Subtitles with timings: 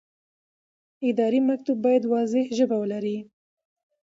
[1.09, 3.17] اداري مکتوب باید واضح ژبه ولري.